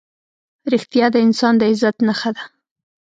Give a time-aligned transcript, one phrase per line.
[0.71, 2.43] رښتیا د انسان د عزت نښه ده.